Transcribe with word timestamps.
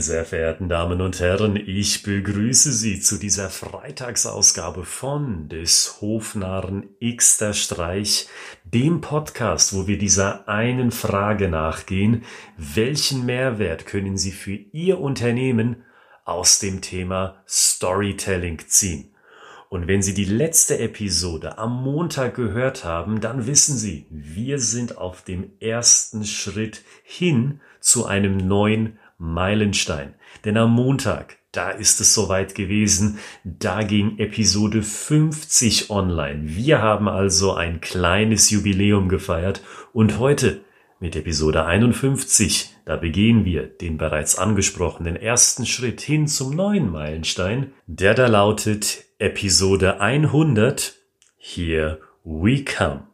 Meine 0.00 0.06
sehr 0.06 0.24
verehrten 0.24 0.70
Damen 0.70 1.02
und 1.02 1.20
Herren, 1.20 1.56
ich 1.56 2.02
begrüße 2.02 2.72
Sie 2.72 3.00
zu 3.00 3.18
dieser 3.18 3.50
Freitagsausgabe 3.50 4.86
von 4.86 5.50
des 5.50 6.00
Hofnarren 6.00 6.88
Xter 7.04 7.52
Streich, 7.52 8.26
dem 8.64 9.02
Podcast, 9.02 9.74
wo 9.74 9.86
wir 9.86 9.98
dieser 9.98 10.48
einen 10.48 10.90
Frage 10.90 11.50
nachgehen. 11.50 12.24
Welchen 12.56 13.26
Mehrwert 13.26 13.84
können 13.84 14.16
Sie 14.16 14.32
für 14.32 14.54
Ihr 14.72 15.00
Unternehmen 15.00 15.84
aus 16.24 16.60
dem 16.60 16.80
Thema 16.80 17.42
Storytelling 17.46 18.60
ziehen? 18.68 19.10
Und 19.68 19.86
wenn 19.86 20.00
Sie 20.00 20.14
die 20.14 20.24
letzte 20.24 20.78
Episode 20.78 21.58
am 21.58 21.82
Montag 21.84 22.36
gehört 22.36 22.84
haben, 22.84 23.20
dann 23.20 23.46
wissen 23.46 23.76
Sie, 23.76 24.06
wir 24.08 24.60
sind 24.60 24.96
auf 24.96 25.20
dem 25.20 25.50
ersten 25.60 26.24
Schritt 26.24 26.84
hin 27.02 27.60
zu 27.80 28.06
einem 28.06 28.38
neuen 28.38 28.98
Meilenstein. 29.20 30.14
Denn 30.44 30.56
am 30.56 30.72
Montag, 30.72 31.36
da 31.52 31.70
ist 31.70 32.00
es 32.00 32.14
soweit 32.14 32.54
gewesen, 32.54 33.18
da 33.44 33.82
ging 33.82 34.18
Episode 34.18 34.82
50 34.82 35.90
online. 35.90 36.42
Wir 36.44 36.80
haben 36.80 37.08
also 37.08 37.52
ein 37.52 37.80
kleines 37.80 38.50
Jubiläum 38.50 39.08
gefeiert 39.08 39.62
und 39.92 40.18
heute 40.18 40.62
mit 41.00 41.16
Episode 41.16 41.64
51, 41.64 42.76
da 42.84 42.96
begehen 42.96 43.44
wir 43.44 43.66
den 43.66 43.96
bereits 43.96 44.38
angesprochenen 44.38 45.16
ersten 45.16 45.64
Schritt 45.64 46.00
hin 46.00 46.26
zum 46.26 46.54
neuen 46.54 46.90
Meilenstein, 46.90 47.72
der 47.86 48.14
da 48.14 48.26
lautet 48.26 49.04
Episode 49.18 50.00
100, 50.00 50.94
Here 51.36 52.00
We 52.24 52.64
Come. 52.64 53.06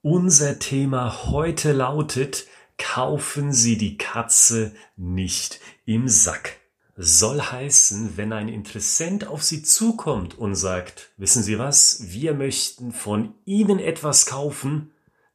Unser 0.00 0.58
Thema 0.58 1.26
heute 1.26 1.72
lautet 1.72 2.46
kaufen 2.78 3.52
Sie 3.52 3.76
die 3.76 3.98
Katze 3.98 4.72
nicht 4.96 5.60
im 5.84 6.08
Sack. 6.08 6.56
Soll 6.96 7.40
heißen, 7.40 8.16
wenn 8.16 8.32
ein 8.32 8.48
Interessent 8.48 9.26
auf 9.26 9.42
Sie 9.42 9.62
zukommt 9.62 10.36
und 10.36 10.54
sagt, 10.54 11.10
wissen 11.16 11.42
Sie 11.42 11.58
was, 11.58 12.10
wir 12.10 12.34
möchten 12.34 12.92
von 12.92 13.34
Ihnen 13.44 13.78
etwas 13.78 14.26
kaufen, 14.26 14.90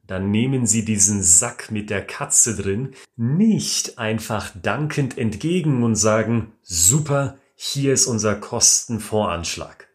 dann 0.06 0.32
nehmen 0.32 0.68
Sie 0.68 0.84
diesen 0.84 1.24
Sack 1.24 1.72
mit 1.72 1.90
der 1.90 2.06
Katze 2.06 2.56
drin 2.56 2.94
nicht 3.16 3.98
einfach 3.98 4.52
dankend 4.62 5.18
entgegen 5.18 5.84
und 5.84 5.96
sagen, 5.96 6.52
super, 6.62 7.38
hier 7.56 7.94
ist 7.94 8.08
unser 8.08 8.36
Kostenvoranschlag. 8.36 9.88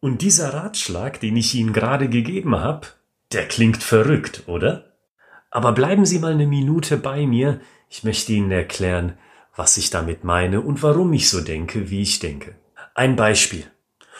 Und 0.00 0.22
dieser 0.22 0.52
Ratschlag, 0.52 1.20
den 1.20 1.36
ich 1.36 1.54
Ihnen 1.54 1.72
gerade 1.72 2.08
gegeben 2.08 2.56
habe, 2.56 2.88
der 3.30 3.46
klingt 3.46 3.82
verrückt, 3.84 4.42
oder? 4.48 4.91
Aber 5.52 5.72
bleiben 5.72 6.06
Sie 6.06 6.18
mal 6.18 6.32
eine 6.32 6.46
Minute 6.46 6.96
bei 6.96 7.26
mir. 7.26 7.60
Ich 7.90 8.04
möchte 8.04 8.32
Ihnen 8.32 8.50
erklären, 8.50 9.18
was 9.54 9.76
ich 9.76 9.90
damit 9.90 10.24
meine 10.24 10.62
und 10.62 10.82
warum 10.82 11.12
ich 11.12 11.28
so 11.28 11.42
denke, 11.42 11.90
wie 11.90 12.00
ich 12.00 12.20
denke. 12.20 12.56
Ein 12.94 13.16
Beispiel. 13.16 13.66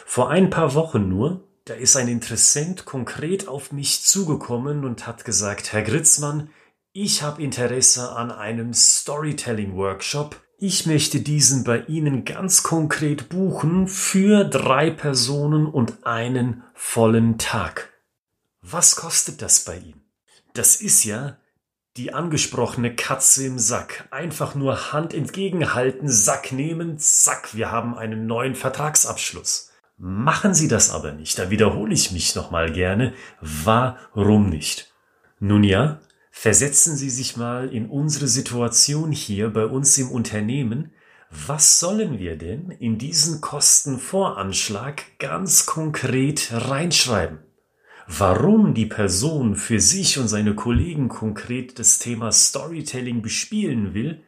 Vor 0.04 0.28
ein 0.28 0.50
paar 0.50 0.74
Wochen 0.74 1.08
nur, 1.08 1.48
da 1.64 1.72
ist 1.72 1.96
ein 1.96 2.08
Interessent 2.08 2.84
konkret 2.84 3.48
auf 3.48 3.72
mich 3.72 4.04
zugekommen 4.04 4.84
und 4.84 5.06
hat 5.06 5.24
gesagt, 5.24 5.72
Herr 5.72 5.80
Gritzmann, 5.80 6.50
ich 6.92 7.22
habe 7.22 7.42
Interesse 7.42 8.12
an 8.12 8.30
einem 8.30 8.74
Storytelling-Workshop. 8.74 10.36
Ich 10.58 10.84
möchte 10.84 11.20
diesen 11.20 11.64
bei 11.64 11.80
Ihnen 11.86 12.26
ganz 12.26 12.62
konkret 12.62 13.30
buchen 13.30 13.88
für 13.88 14.44
drei 14.44 14.90
Personen 14.90 15.64
und 15.64 16.04
einen 16.04 16.62
vollen 16.74 17.38
Tag. 17.38 17.88
Was 18.60 18.96
kostet 18.96 19.40
das 19.40 19.64
bei 19.64 19.78
Ihnen? 19.78 20.01
Das 20.54 20.76
ist 20.76 21.04
ja 21.04 21.38
die 21.96 22.12
angesprochene 22.12 22.94
Katze 22.94 23.46
im 23.46 23.58
Sack. 23.58 24.08
Einfach 24.10 24.54
nur 24.54 24.92
Hand 24.92 25.14
entgegenhalten, 25.14 26.08
Sack 26.08 26.52
nehmen, 26.52 26.98
zack, 26.98 27.54
wir 27.54 27.70
haben 27.70 27.96
einen 27.96 28.26
neuen 28.26 28.54
Vertragsabschluss. 28.54 29.70
Machen 29.98 30.54
Sie 30.54 30.68
das 30.68 30.90
aber 30.90 31.12
nicht, 31.12 31.38
da 31.38 31.50
wiederhole 31.50 31.94
ich 31.94 32.12
mich 32.12 32.34
nochmal 32.34 32.72
gerne. 32.72 33.12
Warum 33.40 34.48
nicht? 34.48 34.92
Nun 35.38 35.64
ja, 35.64 36.00
versetzen 36.30 36.96
Sie 36.96 37.10
sich 37.10 37.36
mal 37.36 37.68
in 37.68 37.88
unsere 37.88 38.26
Situation 38.26 39.12
hier 39.12 39.50
bei 39.50 39.66
uns 39.66 39.96
im 39.98 40.10
Unternehmen. 40.10 40.92
Was 41.30 41.78
sollen 41.78 42.18
wir 42.18 42.36
denn 42.36 42.70
in 42.70 42.98
diesen 42.98 43.40
Kostenvoranschlag 43.40 45.18
ganz 45.18 45.66
konkret 45.66 46.48
reinschreiben? 46.52 47.38
Warum 48.06 48.74
die 48.74 48.86
Person 48.86 49.56
für 49.56 49.80
sich 49.80 50.18
und 50.18 50.28
seine 50.28 50.54
Kollegen 50.54 51.08
konkret 51.08 51.78
das 51.78 51.98
Thema 51.98 52.32
Storytelling 52.32 53.22
bespielen 53.22 53.94
will, 53.94 54.22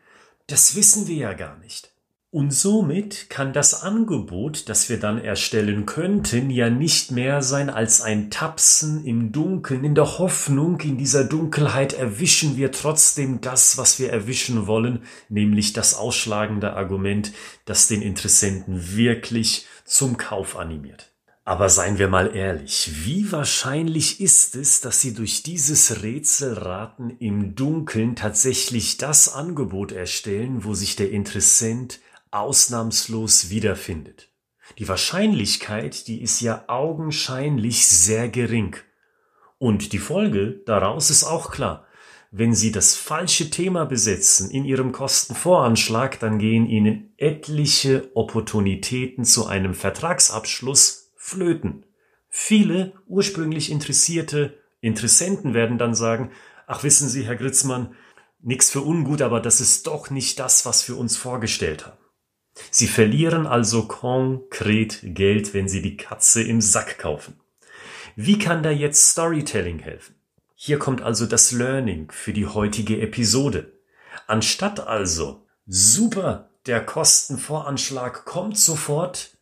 das 0.46 0.76
wissen 0.76 1.06
wir 1.06 1.16
ja 1.16 1.32
gar 1.32 1.58
nicht. 1.58 1.94
Und 2.34 2.52
somit 2.52 3.30
kann 3.30 3.52
das 3.52 3.82
Angebot, 3.82 4.68
das 4.68 4.88
wir 4.88 4.98
dann 4.98 5.22
erstellen 5.22 5.86
könnten, 5.86 6.50
ja 6.50 6.68
nicht 6.68 7.12
mehr 7.12 7.42
sein 7.42 7.70
als 7.70 8.00
ein 8.00 8.28
Tapsen 8.28 9.04
im 9.04 9.30
Dunkeln, 9.30 9.84
in 9.84 9.94
der 9.94 10.18
Hoffnung, 10.18 10.80
in 10.80 10.98
dieser 10.98 11.22
Dunkelheit 11.22 11.92
erwischen 11.92 12.56
wir 12.56 12.72
trotzdem 12.72 13.40
das, 13.40 13.78
was 13.78 14.00
wir 14.00 14.10
erwischen 14.10 14.66
wollen, 14.66 15.04
nämlich 15.28 15.74
das 15.74 15.94
ausschlagende 15.94 16.72
Argument, 16.72 17.32
das 17.66 17.86
den 17.86 18.02
Interessenten 18.02 18.96
wirklich 18.96 19.66
zum 19.84 20.16
Kauf 20.16 20.56
animiert. 20.56 21.13
Aber 21.46 21.68
seien 21.68 21.98
wir 21.98 22.08
mal 22.08 22.34
ehrlich, 22.34 22.90
wie 23.04 23.30
wahrscheinlich 23.30 24.18
ist 24.22 24.56
es, 24.56 24.80
dass 24.80 25.02
Sie 25.02 25.12
durch 25.12 25.42
dieses 25.42 26.02
Rätselraten 26.02 27.18
im 27.18 27.54
Dunkeln 27.54 28.16
tatsächlich 28.16 28.96
das 28.96 29.34
Angebot 29.34 29.92
erstellen, 29.92 30.64
wo 30.64 30.72
sich 30.72 30.96
der 30.96 31.10
Interessent 31.10 32.00
ausnahmslos 32.30 33.50
wiederfindet? 33.50 34.30
Die 34.78 34.88
Wahrscheinlichkeit, 34.88 36.08
die 36.08 36.22
ist 36.22 36.40
ja 36.40 36.64
augenscheinlich 36.66 37.86
sehr 37.86 38.30
gering. 38.30 38.76
Und 39.58 39.92
die 39.92 39.98
Folge 39.98 40.62
daraus 40.64 41.10
ist 41.10 41.24
auch 41.24 41.50
klar. 41.50 41.86
Wenn 42.30 42.54
Sie 42.54 42.72
das 42.72 42.96
falsche 42.96 43.50
Thema 43.50 43.84
besetzen 43.84 44.50
in 44.50 44.64
Ihrem 44.64 44.92
Kostenvoranschlag, 44.92 46.18
dann 46.20 46.38
gehen 46.38 46.66
Ihnen 46.66 47.12
etliche 47.18 48.10
Opportunitäten 48.14 49.24
zu 49.24 49.46
einem 49.46 49.74
Vertragsabschluss 49.74 51.03
flöten. 51.24 51.86
Viele 52.28 52.92
ursprünglich 53.06 53.70
interessierte 53.70 54.60
Interessenten 54.82 55.54
werden 55.54 55.78
dann 55.78 55.94
sagen, 55.94 56.30
ach 56.66 56.84
wissen 56.84 57.08
Sie, 57.08 57.24
Herr 57.24 57.36
Gritzmann, 57.36 57.94
nix 58.42 58.70
für 58.70 58.82
ungut, 58.82 59.22
aber 59.22 59.40
das 59.40 59.62
ist 59.62 59.86
doch 59.86 60.10
nicht 60.10 60.38
das, 60.38 60.66
was 60.66 60.86
wir 60.86 60.98
uns 60.98 61.16
vorgestellt 61.16 61.86
haben. 61.86 61.96
Sie 62.70 62.86
verlieren 62.86 63.46
also 63.46 63.86
konkret 63.86 65.00
Geld, 65.02 65.54
wenn 65.54 65.66
Sie 65.66 65.80
die 65.80 65.96
Katze 65.96 66.42
im 66.42 66.60
Sack 66.60 66.98
kaufen. 66.98 67.40
Wie 68.16 68.38
kann 68.38 68.62
da 68.62 68.70
jetzt 68.70 69.08
Storytelling 69.12 69.78
helfen? 69.78 70.16
Hier 70.54 70.78
kommt 70.78 71.00
also 71.00 71.24
das 71.24 71.52
Learning 71.52 72.10
für 72.10 72.34
die 72.34 72.46
heutige 72.46 73.00
Episode. 73.00 73.72
Anstatt 74.26 74.86
also, 74.86 75.46
super, 75.66 76.50
der 76.66 76.84
Kostenvoranschlag 76.84 78.26
kommt 78.26 78.58
sofort, 78.58 79.33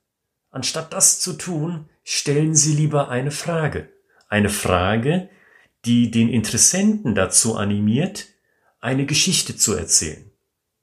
Anstatt 0.53 0.93
das 0.93 1.19
zu 1.19 1.33
tun, 1.33 1.87
stellen 2.05 2.55
Sie 2.55 2.75
lieber 2.75 3.09
eine 3.09 3.31
Frage. 3.31 3.89
Eine 4.29 4.51
Frage, 4.51 5.29
die 5.85 6.11
den 6.11 6.29
Interessenten 6.29 7.15
dazu 7.15 7.57
animiert, 7.57 8.27
eine 8.81 9.07
Geschichte 9.07 9.57
zu 9.57 9.75
erzählen. 9.75 10.31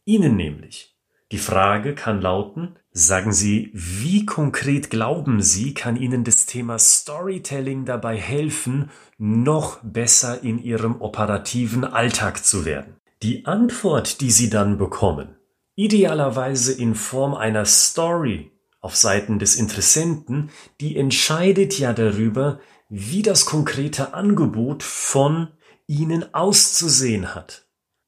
Ihnen 0.06 0.36
nämlich. 0.36 0.96
Die 1.32 1.38
Frage 1.38 1.94
kann 1.94 2.22
lauten, 2.22 2.76
sagen 2.92 3.32
Sie, 3.32 3.70
wie 3.74 4.26
konkret 4.26 4.90
glauben 4.90 5.44
Sie, 5.44 5.76
kann 5.76 5.96
Ihnen 5.96 6.24
das 6.24 6.48
Thema 6.48 6.80
Storytelling 6.80 7.86
dabei 7.86 8.18
helfen, 8.18 8.90
noch 9.20 9.78
besser 9.84 10.44
in 10.44 10.58
Ihrem 10.58 11.00
operativen 11.00 11.84
Alltag 11.84 12.44
zu 12.44 12.66
werden? 12.66 12.96
Die 13.22 13.46
Antwort, 13.46 14.22
die 14.22 14.32
Sie 14.32 14.50
dann 14.50 14.80
bekommen, 14.80 15.36
idealerweise 15.76 16.74
in 16.74 16.96
Form 16.96 17.36
einer 17.36 17.66
Story, 17.66 18.52
auf 18.82 18.96
Seiten 18.96 19.40
des 19.40 19.56
Interessenten, 19.56 20.52
die 20.80 20.96
entscheidet 20.96 21.78
ja 21.78 21.94
darüber, 21.94 22.60
wie 22.90 23.22
das 23.22 23.46
konkrete 23.46 24.14
Angebot 24.14 24.84
von 24.84 25.50
Ihnen 25.88 26.34
auszusehen 26.34 27.36
hat. 27.36 27.68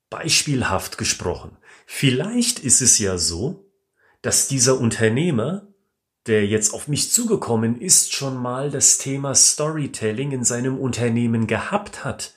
Beispielhaft 0.09 0.97
gesprochen. 0.97 1.57
Vielleicht 1.85 2.59
ist 2.59 2.81
es 2.81 2.99
ja 2.99 3.17
so, 3.17 3.71
dass 4.21 4.47
dieser 4.47 4.79
Unternehmer, 4.79 5.67
der 6.27 6.45
jetzt 6.45 6.73
auf 6.73 6.87
mich 6.87 7.11
zugekommen 7.11 7.79
ist, 7.79 8.13
schon 8.13 8.37
mal 8.37 8.69
das 8.69 8.97
Thema 8.97 9.33
Storytelling 9.35 10.31
in 10.31 10.43
seinem 10.43 10.77
Unternehmen 10.77 11.47
gehabt 11.47 12.03
hat. 12.03 12.35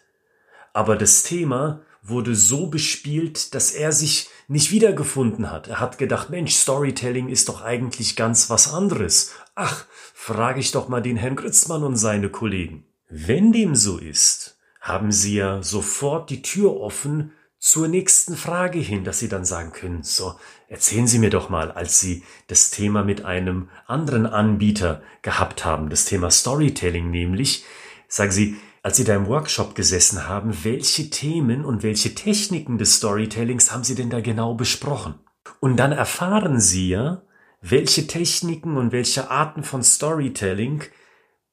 Aber 0.73 0.97
das 0.97 1.23
Thema 1.23 1.83
wurde 2.07 2.35
so 2.35 2.67
bespielt, 2.67 3.55
dass 3.55 3.73
er 3.73 3.91
sich 3.91 4.29
nicht 4.47 4.71
wiedergefunden 4.71 5.51
hat. 5.51 5.69
Er 5.69 5.81
hat 5.81 5.97
gedacht, 5.99 6.31
Mensch, 6.31 6.55
Storytelling 6.55 7.29
ist 7.29 7.49
doch 7.49 7.63
eigentlich 7.63 8.15
ganz 8.15 8.51
was 8.51 8.73
anderes. 8.73 9.33
Ach, 9.55 9.87
frage 10.13 10.61
ich 10.61 10.71
doch 10.71 10.89
mal 10.89 11.01
den 11.01 11.17
Herrn 11.17 11.37
Gritzmann 11.37 11.83
und 11.83 11.97
seine 11.97 12.29
Kollegen. 12.29 12.85
Wenn 13.09 13.53
dem 13.53 13.75
so 13.75 13.99
ist, 13.99 14.59
haben 14.81 15.13
sie 15.13 15.37
ja 15.37 15.63
sofort 15.63 16.29
die 16.29 16.43
Tür 16.43 16.77
offen 16.77 17.33
zur 17.65 17.89
nächsten 17.89 18.37
Frage 18.37 18.79
hin, 18.79 19.05
dass 19.05 19.21
Sie 19.21 19.29
dann 19.31 19.47
sagen 19.47 19.73
können, 19.73 20.03
so, 20.03 20.35
erzählen 20.69 21.07
Sie 21.07 21.19
mir 21.19 21.31
doch 21.31 21.49
mal, 21.49 21.73
als 21.73 21.99
Sie 21.99 22.23
das 22.47 22.71
Thema 22.71 23.03
mit 23.03 23.25
einem 23.25 23.71
anderen 23.87 24.27
Anbieter 24.27 25.01
gehabt 25.23 25.65
haben, 25.65 25.89
das 25.89 26.05
Thema 26.05 26.31
Storytelling 26.31 27.11
nämlich, 27.11 27.65
sagen 28.07 28.33
Sie, 28.33 28.57
als 28.85 28.97
Sie 28.97 29.03
da 29.03 29.17
im 29.17 29.27
Workshop 29.27 29.75
gesessen 29.75 30.29
haben, 30.29 30.57
welche 30.63 31.11
Themen 31.11 31.65
und 31.65 31.83
welche 31.83 32.15
Techniken 32.15 32.79
des 32.79 32.95
Storytellings 32.95 33.73
haben 33.73 33.83
Sie 33.83 33.97
denn 33.97 34.11
da 34.11 34.21
genau 34.21 34.55
besprochen? 34.55 35.17
Und 35.59 35.77
dann 35.77 35.91
erfahren 35.91 36.61
Sie 36.61 36.91
ja, 36.91 37.23
welche 37.61 38.07
Techniken 38.07 38.77
und 38.77 38.93
welche 38.93 39.29
Arten 39.29 39.65
von 39.65 39.83
Storytelling 39.83 40.85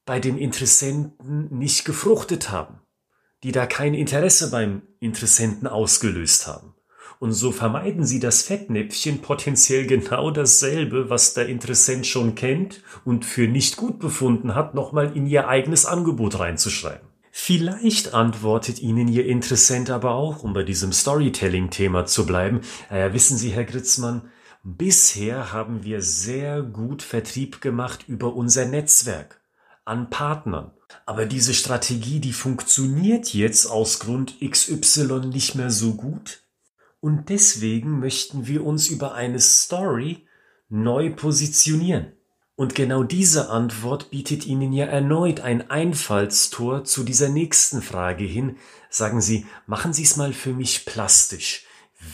bei 0.04 0.20
den 0.20 0.38
Interessenten 0.38 1.48
nicht 1.50 1.84
gefruchtet 1.84 2.50
haben 2.52 2.82
die 3.42 3.52
da 3.52 3.66
kein 3.66 3.94
Interesse 3.94 4.50
beim 4.50 4.82
Interessenten 5.00 5.66
ausgelöst 5.66 6.46
haben. 6.46 6.74
Und 7.18 7.32
so 7.32 7.52
vermeiden 7.52 8.04
sie 8.04 8.18
das 8.18 8.42
Fettnäpfchen 8.42 9.20
potenziell 9.20 9.86
genau 9.86 10.30
dasselbe, 10.30 11.08
was 11.08 11.34
der 11.34 11.48
Interessent 11.48 12.06
schon 12.06 12.34
kennt 12.34 12.82
und 13.04 13.24
für 13.24 13.46
nicht 13.46 13.76
gut 13.76 14.00
befunden 14.00 14.54
hat, 14.54 14.74
nochmal 14.74 15.16
in 15.16 15.26
ihr 15.26 15.48
eigenes 15.48 15.86
Angebot 15.86 16.38
reinzuschreiben. 16.38 17.11
Vielleicht 17.44 18.14
antwortet 18.14 18.80
Ihnen 18.80 19.08
Ihr 19.08 19.26
Interessent 19.26 19.90
aber 19.90 20.12
auch, 20.12 20.44
um 20.44 20.52
bei 20.52 20.62
diesem 20.62 20.92
Storytelling-Thema 20.92 22.06
zu 22.06 22.24
bleiben, 22.24 22.60
äh, 22.88 23.12
wissen 23.14 23.36
Sie, 23.36 23.50
Herr 23.50 23.64
Gritzmann, 23.64 24.30
bisher 24.62 25.52
haben 25.52 25.82
wir 25.82 26.02
sehr 26.02 26.62
gut 26.62 27.02
Vertrieb 27.02 27.60
gemacht 27.60 28.04
über 28.06 28.36
unser 28.36 28.66
Netzwerk 28.66 29.40
an 29.84 30.08
Partnern. 30.08 30.70
Aber 31.04 31.26
diese 31.26 31.52
Strategie, 31.52 32.20
die 32.20 32.32
funktioniert 32.32 33.34
jetzt 33.34 33.66
aus 33.66 33.98
Grund 33.98 34.36
XY 34.40 35.26
nicht 35.26 35.56
mehr 35.56 35.70
so 35.70 35.94
gut. 35.94 36.44
Und 37.00 37.28
deswegen 37.28 37.98
möchten 37.98 38.46
wir 38.46 38.64
uns 38.64 38.86
über 38.86 39.14
eine 39.14 39.40
Story 39.40 40.28
neu 40.68 41.10
positionieren. 41.10 42.12
Und 42.54 42.74
genau 42.74 43.02
diese 43.02 43.48
Antwort 43.48 44.10
bietet 44.10 44.46
Ihnen 44.46 44.72
ja 44.72 44.84
erneut 44.84 45.40
ein 45.40 45.70
Einfallstor 45.70 46.84
zu 46.84 47.02
dieser 47.02 47.28
nächsten 47.28 47.80
Frage 47.80 48.24
hin. 48.24 48.56
Sagen 48.90 49.22
Sie, 49.22 49.46
machen 49.66 49.92
Sie 49.92 50.02
es 50.02 50.16
mal 50.16 50.34
für 50.34 50.52
mich 50.52 50.84
plastisch. 50.84 51.64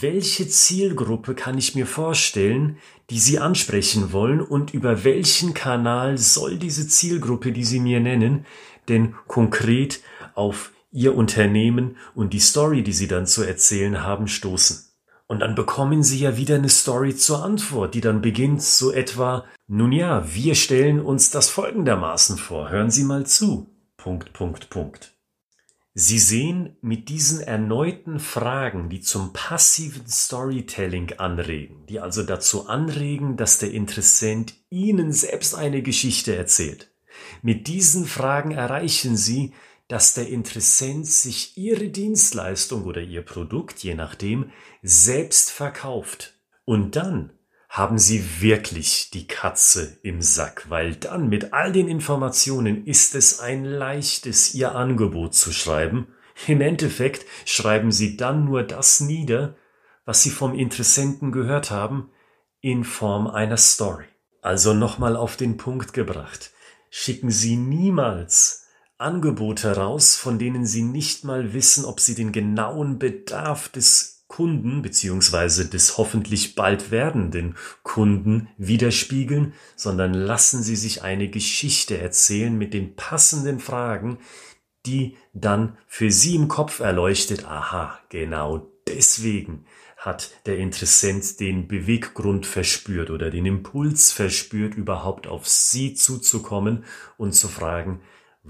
Welche 0.00 0.46
Zielgruppe 0.46 1.34
kann 1.34 1.58
ich 1.58 1.74
mir 1.74 1.86
vorstellen, 1.86 2.78
die 3.10 3.18
Sie 3.18 3.38
ansprechen 3.38 4.12
wollen 4.12 4.40
und 4.40 4.72
über 4.74 5.02
welchen 5.02 5.54
Kanal 5.54 6.18
soll 6.18 6.58
diese 6.58 6.86
Zielgruppe, 6.86 7.52
die 7.52 7.64
Sie 7.64 7.80
mir 7.80 7.98
nennen, 7.98 8.46
denn 8.88 9.14
konkret 9.26 10.00
auf 10.34 10.72
Ihr 10.92 11.16
Unternehmen 11.16 11.96
und 12.14 12.32
die 12.32 12.38
Story, 12.38 12.82
die 12.82 12.92
Sie 12.92 13.08
dann 13.08 13.26
zu 13.26 13.42
erzählen 13.42 14.02
haben, 14.02 14.28
stoßen. 14.28 14.87
Und 15.28 15.40
dann 15.40 15.54
bekommen 15.54 16.02
Sie 16.02 16.18
ja 16.18 16.38
wieder 16.38 16.56
eine 16.56 16.70
Story 16.70 17.14
zur 17.14 17.44
Antwort, 17.44 17.94
die 17.94 18.00
dann 18.00 18.22
beginnt 18.22 18.62
so 18.62 18.90
etwa, 18.90 19.44
nun 19.66 19.92
ja, 19.92 20.24
wir 20.34 20.54
stellen 20.54 21.00
uns 21.00 21.30
das 21.30 21.50
folgendermaßen 21.50 22.38
vor, 22.38 22.70
hören 22.70 22.90
Sie 22.90 23.04
mal 23.04 23.26
zu. 23.26 23.68
Punkt, 23.98 24.32
Punkt, 24.32 24.70
Punkt. 24.70 25.12
Sie 25.92 26.18
sehen 26.18 26.76
mit 26.80 27.10
diesen 27.10 27.40
erneuten 27.40 28.20
Fragen, 28.20 28.88
die 28.88 29.00
zum 29.00 29.34
passiven 29.34 30.06
Storytelling 30.06 31.18
anregen, 31.18 31.84
die 31.86 32.00
also 32.00 32.22
dazu 32.22 32.66
anregen, 32.68 33.36
dass 33.36 33.58
der 33.58 33.72
Interessent 33.72 34.54
Ihnen 34.70 35.12
selbst 35.12 35.54
eine 35.54 35.82
Geschichte 35.82 36.36
erzählt. 36.36 36.90
Mit 37.42 37.66
diesen 37.66 38.06
Fragen 38.06 38.52
erreichen 38.52 39.16
Sie, 39.16 39.52
dass 39.88 40.12
der 40.12 40.28
Interessent 40.28 41.06
sich 41.06 41.56
Ihre 41.56 41.88
Dienstleistung 41.88 42.84
oder 42.84 43.00
Ihr 43.00 43.22
Produkt, 43.22 43.82
je 43.82 43.94
nachdem, 43.94 44.52
selbst 44.82 45.50
verkauft. 45.50 46.34
Und 46.64 46.94
dann 46.94 47.32
haben 47.70 47.98
Sie 47.98 48.40
wirklich 48.40 49.10
die 49.10 49.26
Katze 49.26 49.98
im 50.02 50.20
Sack, 50.20 50.66
weil 50.68 50.94
dann 50.94 51.28
mit 51.28 51.52
all 51.52 51.72
den 51.72 51.88
Informationen 51.88 52.86
ist 52.86 53.14
es 53.14 53.40
ein 53.40 53.64
leichtes, 53.64 54.54
Ihr 54.54 54.74
Angebot 54.74 55.34
zu 55.34 55.52
schreiben. 55.52 56.08
Im 56.46 56.60
Endeffekt 56.60 57.26
schreiben 57.46 57.90
Sie 57.90 58.16
dann 58.16 58.44
nur 58.44 58.62
das 58.62 59.00
nieder, 59.00 59.56
was 60.04 60.22
Sie 60.22 60.30
vom 60.30 60.54
Interessenten 60.54 61.32
gehört 61.32 61.70
haben, 61.70 62.10
in 62.60 62.84
Form 62.84 63.26
einer 63.26 63.56
Story. 63.56 64.04
Also 64.42 64.72
nochmal 64.72 65.16
auf 65.16 65.36
den 65.36 65.56
Punkt 65.56 65.92
gebracht. 65.92 66.52
Schicken 66.90 67.30
Sie 67.30 67.56
niemals 67.56 68.67
Angebote 68.98 69.76
raus, 69.76 70.16
von 70.16 70.40
denen 70.40 70.66
Sie 70.66 70.82
nicht 70.82 71.24
mal 71.24 71.52
wissen, 71.52 71.84
ob 71.84 72.00
sie 72.00 72.16
den 72.16 72.32
genauen 72.32 72.98
Bedarf 72.98 73.68
des 73.68 74.24
Kunden 74.26 74.82
beziehungsweise 74.82 75.68
des 75.68 75.96
hoffentlich 75.98 76.56
bald 76.56 76.90
werdenden 76.90 77.56
Kunden 77.82 78.48
widerspiegeln, 78.58 79.54
sondern 79.76 80.12
lassen 80.12 80.62
Sie 80.64 80.76
sich 80.76 81.02
eine 81.02 81.28
Geschichte 81.28 81.98
erzählen 81.98 82.56
mit 82.56 82.74
den 82.74 82.96
passenden 82.96 83.60
Fragen, 83.60 84.18
die 84.84 85.16
dann 85.32 85.78
für 85.86 86.10
Sie 86.10 86.34
im 86.34 86.48
Kopf 86.48 86.80
erleuchtet, 86.80 87.46
aha, 87.46 87.98
genau 88.08 88.68
deswegen 88.88 89.64
hat 89.96 90.30
der 90.46 90.58
Interessent 90.58 91.40
den 91.40 91.68
Beweggrund 91.68 92.46
verspürt 92.46 93.10
oder 93.10 93.30
den 93.30 93.46
Impuls 93.46 94.12
verspürt, 94.12 94.74
überhaupt 94.74 95.26
auf 95.26 95.48
Sie 95.48 95.94
zuzukommen 95.94 96.84
und 97.16 97.32
zu 97.32 97.48
fragen, 97.48 98.00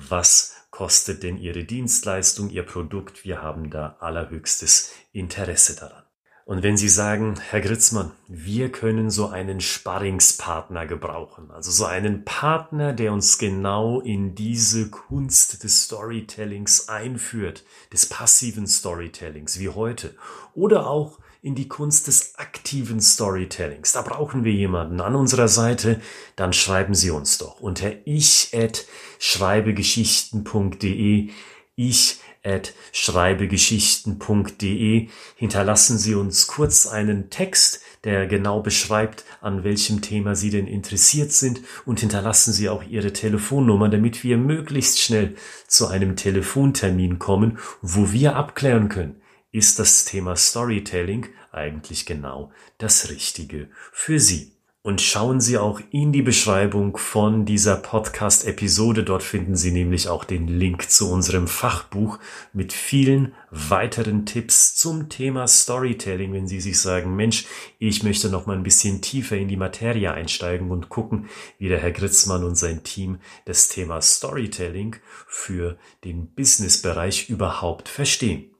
was 0.08 0.54
kostet 0.70 1.22
denn 1.22 1.38
Ihre 1.38 1.64
Dienstleistung, 1.64 2.50
Ihr 2.50 2.62
Produkt? 2.62 3.24
Wir 3.24 3.42
haben 3.42 3.70
da 3.70 3.96
allerhöchstes 4.00 4.92
Interesse 5.12 5.74
daran. 5.74 6.04
Und 6.44 6.62
wenn 6.62 6.78
Sie 6.78 6.88
sagen, 6.88 7.34
Herr 7.50 7.60
Gritzmann, 7.60 8.12
wir 8.26 8.72
können 8.72 9.10
so 9.10 9.28
einen 9.28 9.60
Sparringspartner 9.60 10.86
gebrauchen, 10.86 11.50
also 11.50 11.70
so 11.70 11.84
einen 11.84 12.24
Partner, 12.24 12.94
der 12.94 13.12
uns 13.12 13.36
genau 13.36 14.00
in 14.00 14.34
diese 14.34 14.88
Kunst 14.88 15.62
des 15.62 15.84
Storytellings 15.84 16.88
einführt, 16.88 17.64
des 17.92 18.06
passiven 18.06 18.66
Storytellings 18.66 19.58
wie 19.58 19.68
heute, 19.68 20.14
oder 20.54 20.86
auch 20.86 21.18
in 21.42 21.54
die 21.54 21.68
Kunst 21.68 22.08
des 22.08 22.34
aktiven 22.36 23.00
Storytellings. 23.00 23.92
Da 23.92 24.02
brauchen 24.02 24.44
wir 24.44 24.52
jemanden 24.52 25.00
an 25.00 25.14
unserer 25.14 25.48
Seite. 25.48 26.02
Dann 26.36 26.52
schreiben 26.52 26.94
Sie 26.94 27.10
uns 27.10 27.38
doch 27.38 27.60
unter 27.60 27.92
ich 28.04 28.50
at 28.54 28.84
schreibegeschichten.de 29.18 31.30
ich 31.76 32.20
at 32.44 32.74
schreibegeschichten.de 32.92 35.08
hinterlassen 35.36 35.96
Sie 35.98 36.14
uns 36.14 36.46
kurz 36.48 36.86
einen 36.86 37.30
Text, 37.30 37.80
der 38.04 38.26
genau 38.26 38.60
beschreibt, 38.60 39.24
an 39.40 39.64
welchem 39.64 40.02
Thema 40.02 40.34
Sie 40.34 40.50
denn 40.50 40.66
interessiert 40.66 41.32
sind 41.32 41.62
und 41.84 42.00
hinterlassen 42.00 42.52
Sie 42.52 42.68
auch 42.68 42.82
Ihre 42.82 43.12
Telefonnummer, 43.12 43.88
damit 43.88 44.24
wir 44.24 44.38
möglichst 44.38 45.00
schnell 45.00 45.36
zu 45.66 45.88
einem 45.88 46.16
Telefontermin 46.16 47.18
kommen, 47.18 47.58
wo 47.82 48.12
wir 48.12 48.36
abklären 48.36 48.88
können, 48.88 49.20
ist 49.52 49.78
das 49.78 50.04
Thema 50.04 50.36
Storytelling 50.36 51.26
eigentlich 51.52 52.06
genau 52.06 52.52
das 52.78 53.10
Richtige 53.10 53.68
für 53.92 54.20
Sie. 54.20 54.58
Und 54.80 55.02
schauen 55.02 55.40
Sie 55.40 55.58
auch 55.58 55.80
in 55.90 56.12
die 56.12 56.22
Beschreibung 56.22 56.96
von 56.96 57.44
dieser 57.44 57.76
Podcast-Episode. 57.76 59.02
Dort 59.02 59.22
finden 59.22 59.54
Sie 59.54 59.70
nämlich 59.70 60.08
auch 60.08 60.24
den 60.24 60.46
Link 60.46 60.88
zu 60.88 61.10
unserem 61.10 61.46
Fachbuch 61.46 62.18
mit 62.54 62.72
vielen 62.72 63.34
weiteren 63.50 64.24
Tipps 64.24 64.76
zum 64.76 65.10
Thema 65.10 65.46
Storytelling, 65.46 66.32
wenn 66.32 66.46
Sie 66.46 66.60
sich 66.60 66.80
sagen, 66.80 67.16
Mensch, 67.16 67.44
ich 67.78 68.02
möchte 68.02 68.30
noch 68.30 68.46
mal 68.46 68.56
ein 68.56 68.62
bisschen 68.62 69.02
tiefer 69.02 69.36
in 69.36 69.48
die 69.48 69.56
Materie 69.56 70.12
einsteigen 70.12 70.70
und 70.70 70.88
gucken, 70.88 71.28
wie 71.58 71.68
der 71.68 71.80
Herr 71.80 71.92
Gritzmann 71.92 72.44
und 72.44 72.56
sein 72.56 72.82
Team 72.82 73.18
das 73.44 73.68
Thema 73.68 74.00
Storytelling 74.00 74.96
für 75.26 75.76
den 76.04 76.32
Businessbereich 76.34 77.28
überhaupt 77.28 77.90
verstehen. 77.90 78.54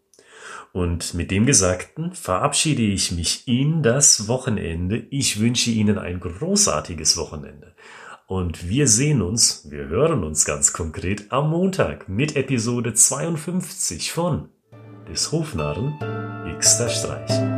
Und 0.73 1.15
mit 1.15 1.31
dem 1.31 1.47
Gesagten 1.47 2.13
verabschiede 2.13 2.83
ich 2.83 3.13
mich 3.13 3.47
in 3.47 3.83
das 3.83 4.29
Wochenende. 4.29 5.07
Ich 5.11 5.41
wünsche 5.41 5.71
Ihnen 5.71 5.99
ein 5.99 6.21
großartiges 6.21 7.17
Wochenende. 7.17 7.75
Und 8.27 8.69
wir 8.69 8.89
sehen 8.89 9.23
uns, 9.23 9.71
wir 9.71 9.89
hören 9.89 10.23
uns 10.23 10.45
ganz 10.45 10.73
konkret 10.73 11.33
am 11.33 11.51
Montag 11.51 12.09
mit 12.09 12.37
Episode 12.37 12.93
52 12.93 14.13
von 14.13 14.51
des 15.09 15.33
Hofnarren 15.33 15.99
Xter 16.59 16.91
Streich. 16.91 17.58